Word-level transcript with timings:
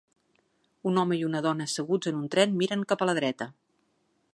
Un 0.91 0.97
home 1.01 1.19
i 1.19 1.21
una 1.29 1.41
dona 1.47 1.69
asseguts 1.69 2.13
en 2.13 2.19
un 2.23 2.27
tren 2.37 2.57
miren 2.63 2.87
cap 2.95 3.05
a 3.07 3.11
la 3.13 3.17
dreta. 3.23 3.53